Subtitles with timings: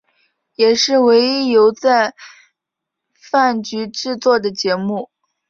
[0.55, 2.15] 也是唯一由在
[3.31, 5.11] 阪局制作的节目。